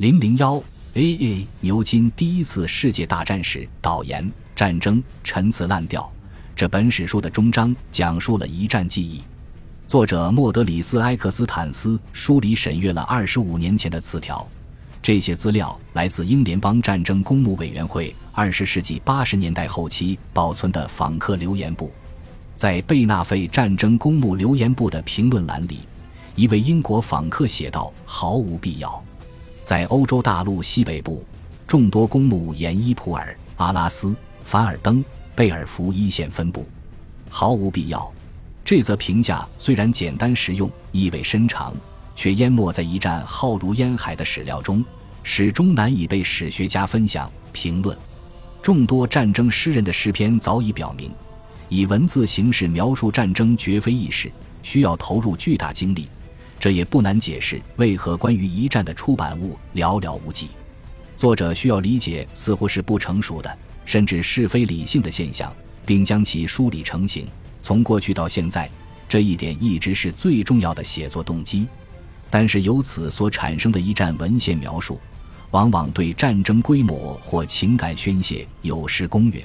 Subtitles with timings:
[0.00, 0.54] 零零幺
[0.94, 6.10] A A 牛津第一次世界大战史导言：战争陈词滥调。
[6.56, 9.20] 这本史书的终章讲述了一战记忆。
[9.86, 14.48] 作者莫德里斯·埃克斯坦斯梳理审阅了二十五年前的词条，
[15.02, 21.92] 这些资料来自英联邦战争公墓委员会二十世纪八十年代后期保存的访客留言簿。
[22.56, 25.80] 在贝纳费战争公墓留言簿的评论栏里，
[26.36, 28.90] 一位英国访客写道：“毫无必要。”
[29.70, 31.24] 在欧洲大陆西北部，
[31.64, 35.04] 众多公墓沿伊普尔、阿拉斯、凡尔登、
[35.36, 36.66] 贝尔福一线分布，
[37.28, 38.12] 毫无必要。
[38.64, 41.72] 这则评价虽然简单实用、意味深长，
[42.16, 44.84] 却淹没在一战浩如烟海的史料中，
[45.22, 47.96] 始终难以被史学家分享评论。
[48.60, 51.12] 众多战争诗人的诗篇早已表明，
[51.68, 54.32] 以文字形式描述战争绝非易事，
[54.64, 56.08] 需要投入巨大精力。
[56.60, 60.50] 这也不难解释为何关于一战的出版物寥寥无几。
[61.16, 65.50] 作者需要理解似乎是不成熟的，甚至是非理性的现象，
[65.86, 67.26] 并将其梳理成型。
[67.62, 68.70] 从过去到现在，
[69.08, 71.66] 这一点一直是最重要的写作动机。
[72.28, 75.00] 但是由此所产生的一战文献描述，
[75.50, 79.42] 往往对战争规模或情感宣泄有失公允。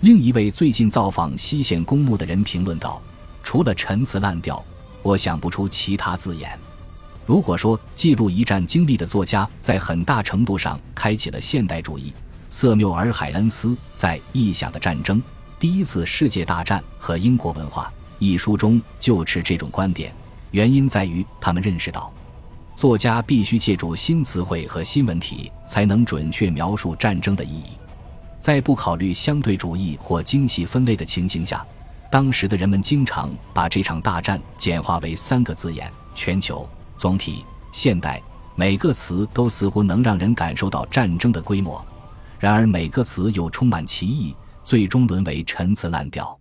[0.00, 3.00] 另一位最近造访西线公墓的人评论道
[3.44, 4.64] ：“除了陈词滥调。”
[5.08, 6.50] 我想不出其他字眼。
[7.24, 12.12] 如果说记录一战经历的作家在很大程度上开启了现代主义，
[12.50, 15.22] 瑟缪尔·海恩斯在《臆想的战争：
[15.58, 20.12] 第一次世界大战和英国文化》一书中就持这种观点。
[20.50, 22.12] 原因在于他们认识到，
[22.76, 27.72] 作家必须借助新词汇和新文体，才能准确描述战争的意义。
[28.38, 31.64] 在不考虑相对主义或精细分类的情形下。
[32.10, 38.22] 当时的人们经常把这场大战简化为三个字眼：全球、总体、现代。
[38.54, 41.84] 每个词都似乎能让人感受到战争的规模，
[42.40, 44.34] 然而每个词又充满歧义，
[44.64, 46.36] 最终沦为陈词滥调。